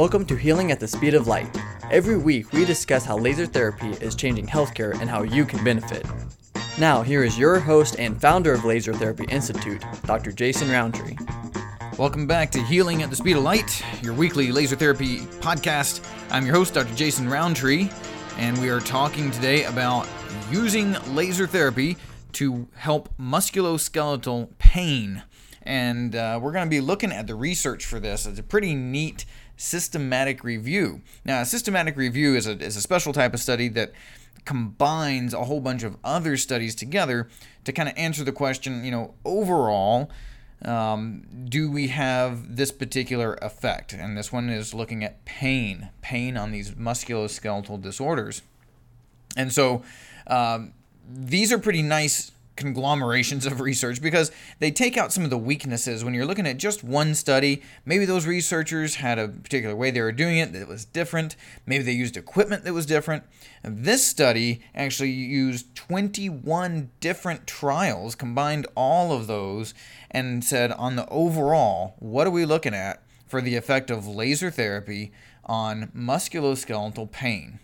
[0.00, 1.54] Welcome to Healing at the Speed of Light.
[1.90, 6.06] Every week, we discuss how laser therapy is changing healthcare and how you can benefit.
[6.78, 10.32] Now, here is your host and founder of Laser Therapy Institute, Dr.
[10.32, 11.16] Jason Rountree.
[11.98, 16.02] Welcome back to Healing at the Speed of Light, your weekly laser therapy podcast.
[16.30, 16.94] I'm your host, Dr.
[16.94, 17.90] Jason Rountree,
[18.38, 20.08] and we are talking today about
[20.50, 21.98] using laser therapy
[22.32, 25.24] to help musculoskeletal pain.
[25.62, 28.24] And uh, we're going to be looking at the research for this.
[28.24, 29.26] It's a pretty neat
[29.60, 31.02] systematic review.
[31.24, 33.92] Now, a systematic review is a, is a special type of study that
[34.46, 37.28] combines a whole bunch of other studies together
[37.64, 40.10] to kind of answer the question, you know, overall,
[40.64, 43.92] um, do we have this particular effect?
[43.92, 48.40] And this one is looking at pain, pain on these musculoskeletal disorders.
[49.36, 49.82] And so
[50.26, 50.72] um,
[51.06, 56.04] these are pretty nice conglomerations of research because they take out some of the weaknesses
[56.04, 57.62] when you're looking at just one study.
[57.84, 61.34] Maybe those researchers had a particular way they were doing it that was different.
[61.66, 63.24] Maybe they used equipment that was different.
[63.64, 69.74] And this study actually used 21 different trials, combined all of those,
[70.10, 74.50] and said on the overall, what are we looking at for the effect of laser
[74.50, 75.12] therapy
[75.44, 77.58] on musculoskeletal pain?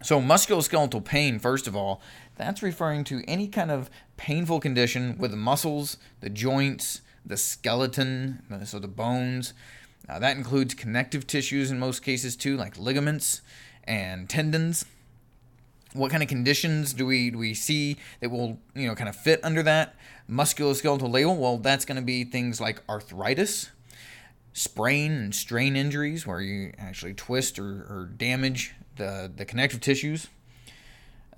[0.00, 2.00] So, musculoskeletal pain, first of all,
[2.36, 8.42] that's referring to any kind of painful condition with the muscles, the joints, the skeleton,
[8.64, 9.54] so the bones.
[10.08, 13.42] Uh, that includes connective tissues in most cases too, like ligaments
[13.84, 14.84] and tendons.
[15.94, 19.16] What kind of conditions do we do we see that will you know kind of
[19.16, 19.96] fit under that
[20.30, 21.36] musculoskeletal label?
[21.36, 23.70] Well, that's going to be things like arthritis,
[24.52, 30.28] sprain and strain injuries, where you actually twist or, or damage the the connective tissues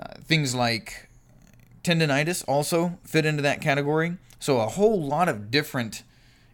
[0.01, 1.09] uh, things like
[1.85, 4.17] tendonitis also fit into that category.
[4.39, 6.03] So, a whole lot of different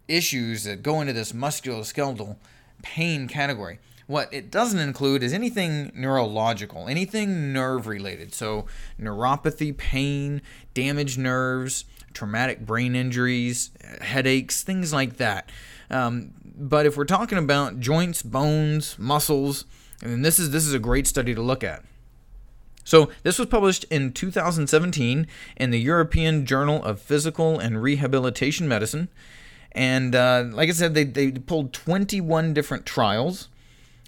[0.09, 2.37] issues that go into this musculoskeletal
[2.83, 3.79] pain category.
[4.09, 8.35] What it doesn't include is anything neurological, anything nerve related.
[8.35, 8.67] So,
[9.01, 10.43] neuropathy, pain,
[10.75, 15.51] damaged nerves, traumatic brain injuries, headaches, things like that.
[15.89, 19.67] Um, but if we're talking about joints, bones, muscles,
[20.03, 21.85] and this is this is a great study to look at.
[22.87, 25.27] So, this was published in 2017
[25.57, 29.09] in the European Journal of Physical and Rehabilitation Medicine.
[29.73, 33.49] And uh, like I said, they, they pulled 21 different trials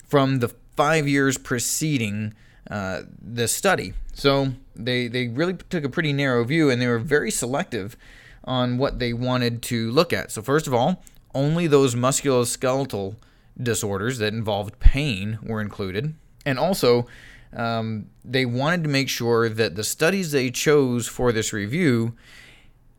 [0.06, 2.34] from the five years preceding
[2.70, 3.94] uh, this study.
[4.14, 7.96] So, they, they really took a pretty narrow view and they were very selective
[8.44, 10.30] on what they wanted to look at.
[10.30, 11.02] So, first of all,
[11.34, 13.16] only those musculoskeletal
[13.60, 16.14] disorders that involved pain were included.
[16.46, 17.06] And also,
[17.54, 22.14] um, they wanted to make sure that the studies they chose for this review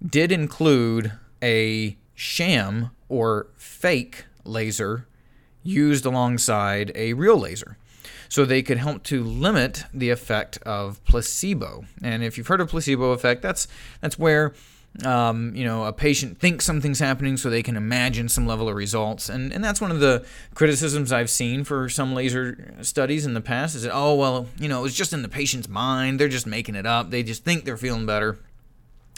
[0.06, 1.12] did include
[1.42, 5.08] a sham or fake laser
[5.64, 7.78] used alongside a real laser.
[8.28, 11.86] So they could help to limit the effect of placebo.
[12.04, 13.68] And if you've heard of placebo effect, that's
[14.02, 14.54] that's where
[15.06, 18.76] um, you know, a patient thinks something's happening so they can imagine some level of
[18.76, 19.30] results.
[19.30, 23.42] And, and that's one of the criticisms I've seen for some laser studies in the
[23.42, 26.20] past is that, oh, well, you know, it's just in the patient's mind.
[26.20, 27.12] They're just making it up.
[27.12, 28.40] They just think they're feeling better.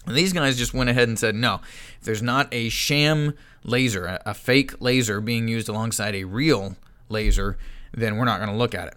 [0.05, 1.61] And these guys just went ahead and said, no,
[1.99, 3.33] if there's not a sham
[3.63, 6.75] laser, a, a fake laser being used alongside a real
[7.09, 7.57] laser,
[7.91, 8.95] then we're not going to look at it.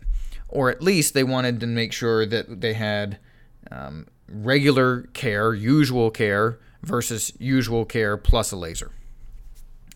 [0.48, 3.18] Or at least they wanted to make sure that they had
[3.70, 8.92] um, regular care, usual care, versus usual care plus a laser.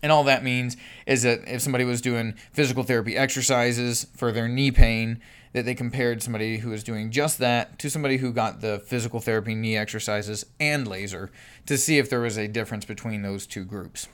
[0.01, 4.47] And all that means is that if somebody was doing physical therapy exercises for their
[4.47, 5.21] knee pain,
[5.53, 9.19] that they compared somebody who was doing just that to somebody who got the physical
[9.19, 11.31] therapy knee exercises and laser
[11.65, 14.07] to see if there was a difference between those two groups.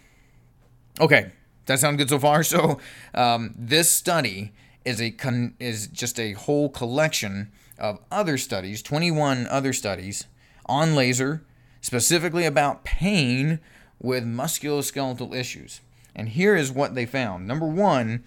[0.99, 1.31] Okay,
[1.65, 2.43] that sound good so far?
[2.43, 2.79] So
[3.13, 4.53] um, this study
[4.85, 10.25] is a con- is just a whole collection of other studies, 21 other studies
[10.67, 11.43] on laser,
[11.85, 13.59] specifically about pain
[14.01, 15.81] with musculoskeletal issues.
[16.15, 17.47] And here is what they found.
[17.47, 18.23] Number one,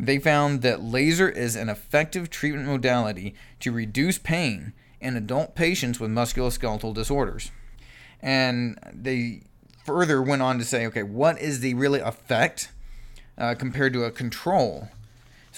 [0.00, 6.00] they found that laser is an effective treatment modality to reduce pain in adult patients
[6.00, 7.52] with musculoskeletal disorders.
[8.20, 9.42] And they
[9.84, 12.72] further went on to say, okay, what is the really effect
[13.38, 14.88] uh, compared to a control?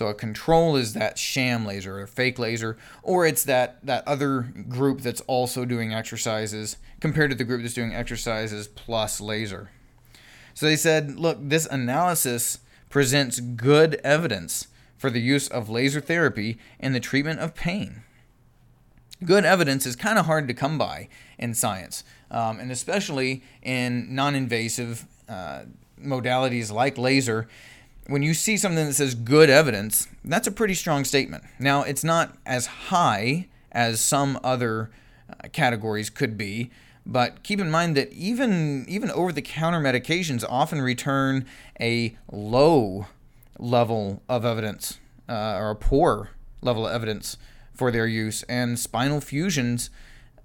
[0.01, 4.51] So a control is that sham laser or fake laser, or it's that, that other
[4.67, 9.69] group that's also doing exercises compared to the group that's doing exercises plus laser.
[10.55, 16.57] So they said, look, this analysis presents good evidence for the use of laser therapy
[16.79, 18.03] in the treatment of pain.
[19.23, 24.15] Good evidence is kind of hard to come by in science, um, and especially in
[24.15, 25.65] non invasive uh,
[26.03, 27.49] modalities like laser
[28.11, 31.45] when you see something that says good evidence, that's a pretty strong statement.
[31.61, 34.91] Now, it's not as high as some other
[35.29, 36.73] uh, categories could be,
[37.07, 41.47] but keep in mind that even even over-the-counter medications often return
[41.81, 43.07] a low
[43.59, 44.99] level of evidence
[45.29, 46.31] uh, or a poor
[46.63, 47.37] level of evidence
[47.73, 49.89] for their use, and spinal fusions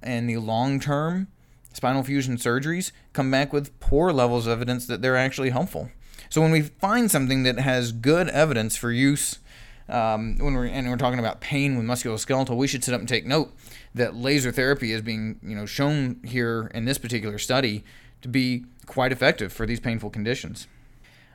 [0.04, 1.28] and the long-term
[1.74, 5.90] spinal fusion surgeries come back with poor levels of evidence that they're actually helpful.
[6.30, 9.40] So when we find something that has good evidence for use,
[9.88, 13.10] um, when we're and we're talking about pain with musculoskeletal, we should sit up and
[13.10, 13.54] take note
[13.94, 17.84] that laser therapy is being you know shown here in this particular study
[18.22, 20.68] to be quite effective for these painful conditions.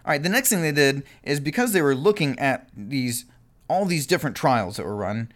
[0.04, 3.26] All right, the next thing they did is because they were looking at these
[3.68, 5.30] all these different trials that were run,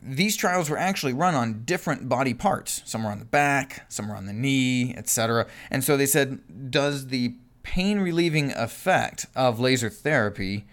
[0.00, 2.82] these trials were actually run on different body parts.
[2.84, 5.46] Some were on the back, some were on the knee, etc.
[5.70, 7.34] And so they said, does the
[7.70, 10.66] pain relieving effect of laser therapy,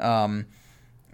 [0.00, 0.46] um,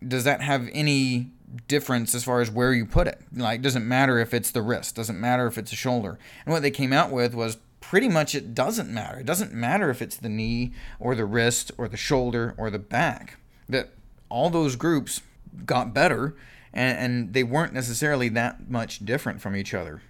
[0.07, 1.29] does that have any
[1.67, 3.21] difference as far as where you put it?
[3.35, 6.21] Like, doesn't matter if it's the wrist, doesn't matter if it's a shoulder.
[6.47, 9.19] And what they came out with was pretty much it doesn't matter.
[9.19, 12.79] It doesn't matter if it's the knee or the wrist or the shoulder or the
[12.79, 13.37] back.
[13.69, 13.89] That
[14.29, 15.21] all those groups
[15.67, 16.37] got better
[16.73, 20.01] and, and they weren't necessarily that much different from each other.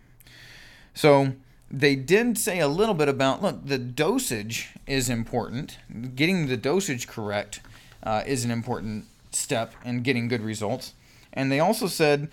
[0.93, 1.37] So
[1.79, 5.79] they did say a little bit about look, the dosage is important.
[6.15, 7.61] Getting the dosage correct
[8.03, 10.95] uh, is an important step in getting good results.
[11.33, 12.31] And they also said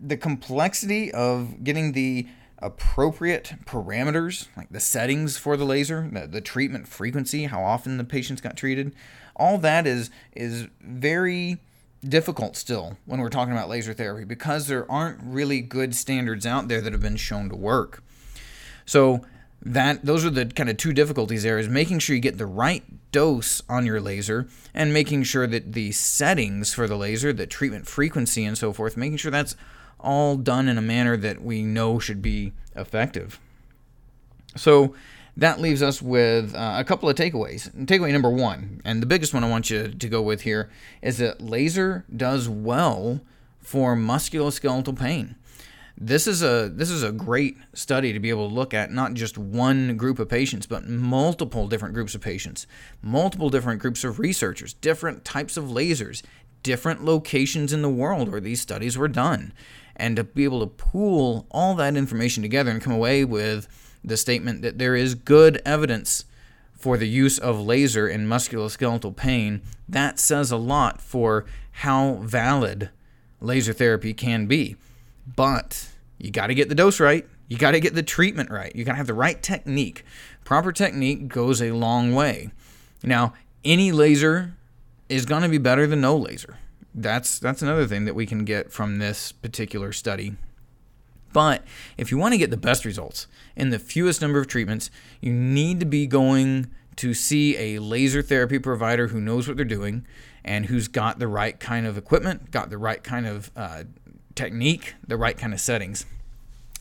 [0.00, 2.26] the complexity of getting the
[2.58, 8.04] appropriate parameters, like the settings for the laser, the, the treatment frequency, how often the
[8.04, 8.92] patients got treated,
[9.36, 11.58] all that is is very
[12.06, 16.66] difficult still when we're talking about laser therapy because there aren't really good standards out
[16.66, 18.02] there that have been shown to work.
[18.84, 19.24] So
[19.64, 22.46] that those are the kind of two difficulties there is making sure you get the
[22.46, 22.82] right
[23.12, 27.86] dose on your laser and making sure that the settings for the laser, the treatment
[27.86, 29.54] frequency and so forth, making sure that's
[30.00, 33.38] all done in a manner that we know should be effective.
[34.56, 34.94] So
[35.36, 37.70] that leaves us with uh, a couple of takeaways.
[37.86, 40.70] Takeaway number one, and the biggest one I want you to go with here,
[41.00, 43.20] is that laser does well
[43.60, 45.36] for musculoskeletal pain.
[45.98, 49.14] This is a this is a great study to be able to look at not
[49.14, 52.66] just one group of patients, but multiple different groups of patients,
[53.02, 56.22] multiple different groups of researchers, different types of lasers,
[56.62, 59.52] different locations in the world where these studies were done,
[59.96, 63.68] and to be able to pool all that information together and come away with
[64.02, 66.24] the statement that there is good evidence
[66.72, 72.90] for the use of laser in musculoskeletal pain, that says a lot for how valid
[73.40, 74.74] laser therapy can be.
[75.34, 75.88] But
[76.18, 77.26] you got to get the dose right.
[77.48, 78.74] You got to get the treatment right.
[78.74, 80.04] You got to have the right technique.
[80.44, 82.50] Proper technique goes a long way.
[83.02, 83.34] Now,
[83.64, 84.54] any laser
[85.08, 86.58] is going to be better than no laser.
[86.94, 90.36] That's that's another thing that we can get from this particular study.
[91.32, 91.64] But
[91.96, 93.26] if you want to get the best results
[93.56, 94.90] in the fewest number of treatments,
[95.20, 99.64] you need to be going to see a laser therapy provider who knows what they're
[99.64, 100.06] doing
[100.44, 103.84] and who's got the right kind of equipment, got the right kind of uh,
[104.34, 106.06] technique, the right kind of settings.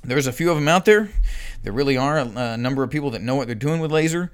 [0.04, 1.10] There's a few of them out there.
[1.64, 4.32] There really are a, number of people that know what they're doing with laser.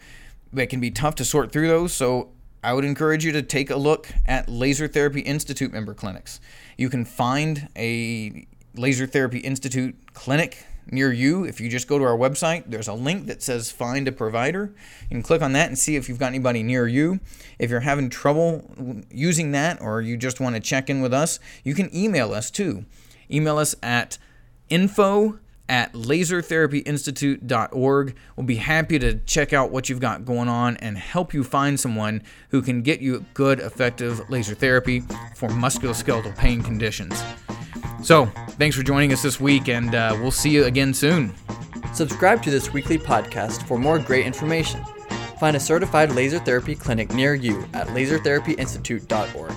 [0.55, 2.29] It can be tough to sort through those, so
[2.63, 6.39] I would encourage you to take a look at Laser Therapy Institute member clinics.
[6.77, 11.43] You can find a Laser Therapy Institute clinic near you.
[11.43, 14.73] If you just go to our website, there's a link that says find a provider.
[15.09, 17.19] You can click on that and see if you've got anybody near you.
[17.59, 21.39] If you're having trouble using that or you just want to check in with us,
[21.63, 22.85] you can email us too.
[23.31, 24.17] Email us at
[24.69, 28.15] info at lasertherapyinstitute.org.
[28.35, 31.77] We'll be happy to check out what you've got going on and help you find
[31.79, 35.01] someone who can get you good, effective laser therapy
[35.35, 37.21] for musculoskeletal pain conditions.
[38.03, 41.33] So, thanks for joining us this week, and uh, we'll see you again soon.
[41.93, 44.81] Subscribe to this weekly podcast for more great information.
[45.39, 49.53] Find a certified laser therapy clinic near you at lasertherapyinstitute.org.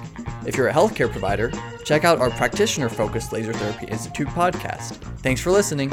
[0.46, 1.50] If you're a healthcare provider,
[1.84, 4.96] check out our practitioner focused Laser Therapy Institute podcast.
[5.22, 5.90] Thanks for listening.